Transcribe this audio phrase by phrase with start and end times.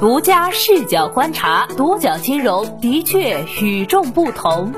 [0.00, 4.72] 独家视角观察，独角金融的确与众不同。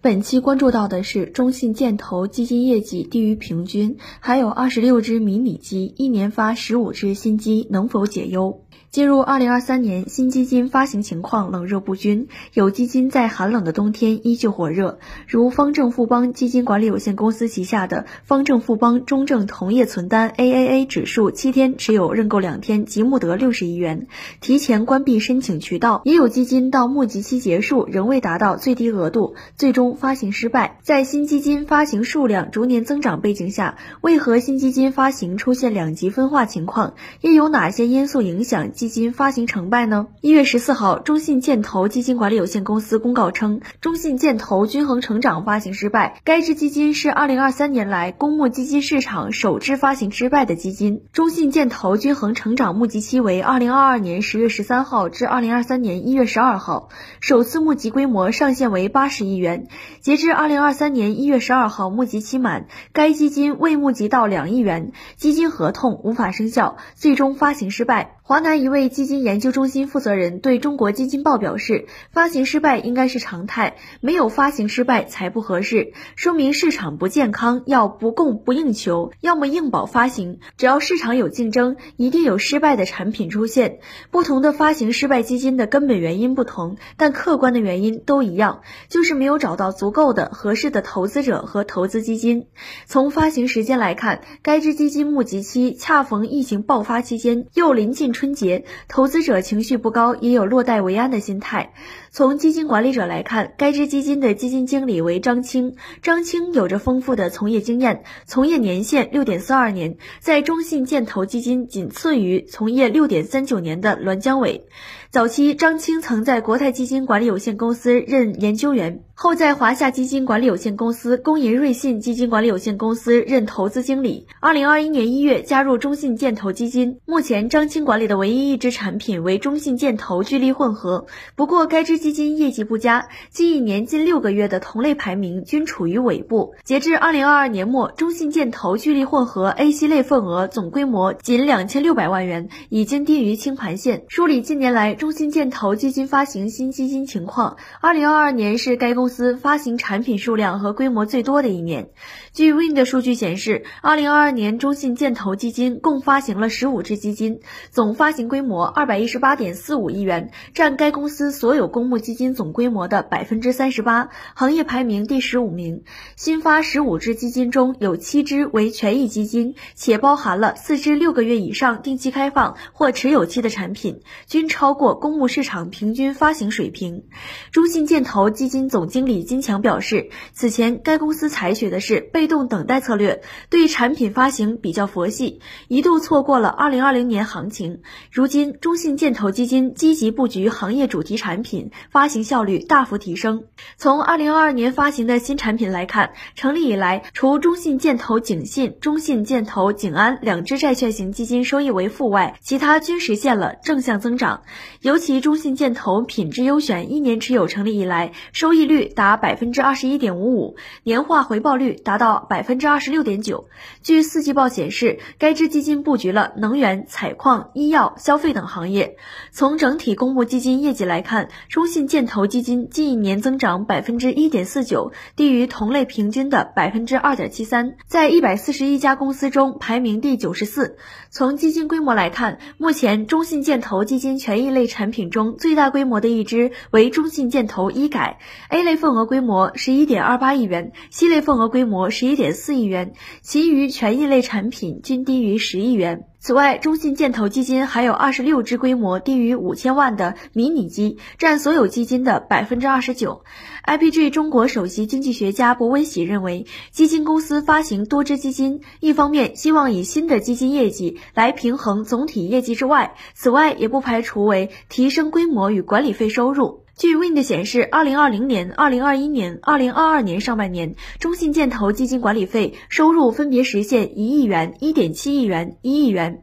[0.00, 8.62] 本期关注到的是中信建投基金业绩低于平均，还有二十六只迷你基，一年发十五只新基，能否解忧？
[8.96, 24.06] 进入二零二三年，新基金发行情况冷热不均，有基金在寒冷的冬天依旧火热，如方正富邦基金管理有限公司旗下的方正富邦中证同业存单 AAA 指数，七天持有认购两天即募得六十亿元，
[24.40, 30.78] 提前关闭申请渠道；也有基金到募集期结束仍未达到最低额度，最终发行失败。
[30.82, 36.94] 在新基金发行数量逐年增长背景下，为何新基金发行出现两极分化情况？
[37.20, 38.72] 又有哪些因素影响？
[38.85, 40.06] 基基金发行成败呢？
[40.20, 46.20] 一月十四号，中信建投基金管理有限公司公告称，中信建投均衡成长发行失败。
[46.22, 51.02] 该支基金是二零二三年来公募基金市场首支发行失败的基金。
[51.12, 59.66] 中信建投均衡成长募集期为二零二二年十月十三号至二零二三年一月十二号，首次募集规模上限为八十亿元。
[60.00, 68.12] 截至二零二三年一月十二号，募集期满，该基金未募集到两亿元，基金合同无法生效，最终发行失败。
[68.22, 80.40] 华南一位基金研究中心负责人对中国基金报表示，发行失败应该是常态，没有发行失败才不合适，说明市场不健康，要不供不应求，要么硬保发行。
[80.56, 83.78] 只要市场有竞争，一定有失败的产品出现。
[84.10, 92.48] 不同的发行失败基金的根本原因不同，但客观的原因都一样，就是没有找到足够的合适的投资者和投资基金。
[92.86, 98.12] 从发行时间来看，该支基金募集期恰逢疫情爆发期间，又临近。
[98.16, 98.55] 春节，
[98.88, 101.72] 投资者情绪不高，也有落袋为安的心态。
[102.16, 114.64] 从基金管理者来看，该支基金的基金经理为张青，张青有着丰富的从业经验，从业年限六点四二年，在中信建投基金仅次于从业六点三九年的栾江伟。
[115.10, 124.26] 早期，张青曾在国泰基金管理有限公司任研究员，后在华夏基金管理有限公司、工银瑞信基金管理有限公司任投资经理。
[124.40, 136.54] 二零二一年一月加入中信建投基金，目前张青管理的唯一一支产品为中信建投聚力混合，不过该支基基金业绩不佳，近一年近六个月的同类排名均处于尾部。
[136.62, 144.04] 截至二零二二年末，中信建投聚力混合 A 系类份额总规模仅两千六百万元，已经低于清盘线。
[144.06, 151.88] 梳理近年来中信建投基金发行新基金情况，二零二二年是该公司发行产品数量和规模最多的一年。
[152.32, 157.40] 据 Win 的数据显示，二零二二年中信建投基金共发行了十五只基金，
[157.72, 161.95] 总发行规模二百一十八点四五亿元，占该公司所有公募。
[161.98, 165.84] 基金总规模的百分之三十八，行业排名第十五名。
[166.16, 177.04] 新发十五只基金中有七只为权益基金，且包含了四只六个月以上定期开放或持有期的产品，均超过公募市场平均发行水平。
[177.52, 187.82] 中信建投基金总经理金强表示，此前该公司采取的是被动等待策略，对产品发行比较佛系，一度错过了二零二零年行情。
[188.10, 191.70] 如今，中信建投基金积极布局行业主题产品。
[191.90, 193.44] 发行效率大幅提升。
[193.76, 204.42] 从二零二二年发行的新产品来看，成立以来，除中信建投景信、中信建投景安两只债券型基金收益为负外，其他均实现了正向增长。
[204.80, 213.48] 尤其中信建投品质优选一年持有成立以来，收益率达百分之二十一点五五，年化回报率达到百分之二十六点九。
[213.82, 218.96] 据四季报显示，该支基金布局了能源、采矿、医药、消费等行业。
[219.32, 221.76] 从整体公募基金业绩来看，中中。
[221.76, 230.78] 信建投基金近一年增长百分之一点四九，低于同类平均的百分之二点七三，在一百四十一家公司中排名第九十四。
[231.10, 246.06] 从基金规模来看，目前中信建投基金权益类产品中最大规模的一支为中信建投医改，A 类份额规模十一点二八亿元，C 类份额规模十一点四亿元，其余权益类产品均低于十亿元。
[246.26, 253.22] 此外，中信建投基金还有二十六只规模低于五千万的迷你基，占所有基金的百分之二十九。
[253.64, 266.65] IPG 中国首席经济学家博文喜认为，基金公司发行多支基金，一方面希望以新的基金业绩来平衡总体业绩之外，此外也不排除为提升规模与管理费收入。
[266.78, 276.22] 据 Wind 显示，二零二零年、二零二一年、二零二二年上半年，中信建投基金管理费收入分别实现一亿元、一点七亿元、一亿元。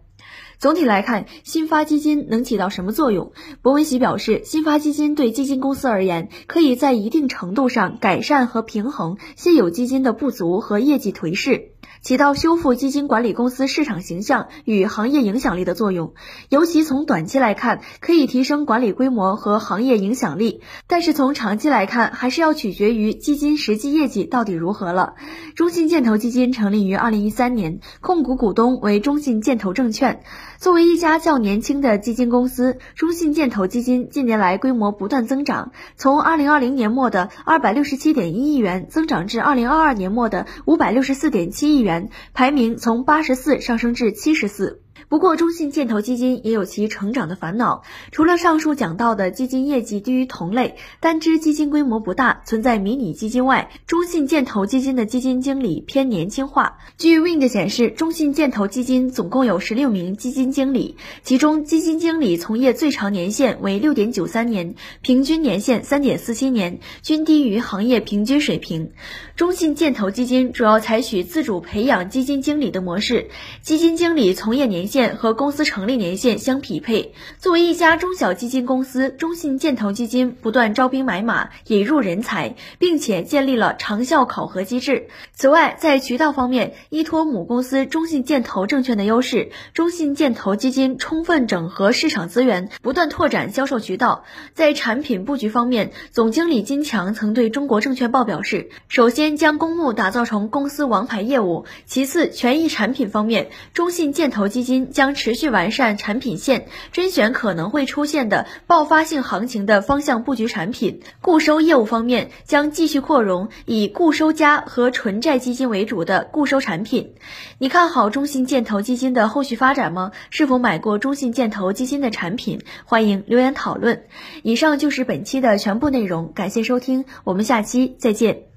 [0.59, 3.31] 总体来看，新发基金能起到什么作用？
[3.63, 11.72] 博文喜表示，新发基金对基金公司而言，可以在一定程度上改善和平衡现有基金的不足和业绩颓势。
[12.03, 16.13] 起到修复基金管理公司市场形象与行业影响力的作用。
[16.49, 25.13] 尤其从短期来看，可以提升管理规模和行业影响力，但是从长期来看，还是要取决于基金实际业绩到底如何了。
[25.55, 30.23] 中信建投基金成立于二零一三年，控股股东为中信建投证券。
[30.57, 41.92] 作为一家较年轻的基金公司，中信建投基金近年来规模不断增长，从二零二零年末的二百六十七点一亿元增长至二零二二年末的五百六十四点七亿元，
[42.33, 44.82] 排名从八十四上升至七十四。
[45.09, 47.83] 不过，中信建投基金也有其成长的烦恼。
[48.11, 56.77] 除了上述讲到的基金业绩低于同类、单只基金规模不大、存在迷你基金外，中信建投基金的基金经理偏年轻化。
[56.97, 68.91] 据 Wind 显示，中信建投基金总共有十六名基金经理，其中基金经理从业最长年限为六点九三年，平均年限三点四七年，均低于行业平均水平。
[69.35, 73.29] 中信建投基金主要采取自主培养基金经理的模式，
[73.61, 75.15] 基金经理从业年年限。
[75.15, 77.13] 和公司成立年限相匹配。
[77.39, 85.07] 作为一家中小基金公司，中信建投基金不断招兵买马，引入人才，并且建立了长效考核机制。
[85.33, 94.25] 此外，在渠道方面，依托母公司中信建投证券的优势，中信建投基金充分整合市场资源，不断拓展销售渠道。
[94.53, 104.83] 在产品布局方面，总经理金强曾对中国证券报表示：首先将公募打造成公司王牌业务，其次权益产品方面，中信建投基金金。
[104.91, 111.01] 将持续完善产品线，甄选可能会出现的爆发性行情的方向布局产品。
[111.21, 117.13] 固收业务方面，将继续扩容以固收加和纯债基金为主的固收产品。
[117.59, 120.11] 你看好中信建投基金的后续发展吗？
[120.31, 122.59] 是否买过中信建投基金的产品？
[122.85, 124.05] 欢迎留言讨论。
[124.41, 128.52] 以上就是本期的全部内容，感谢收听，我们下期再见。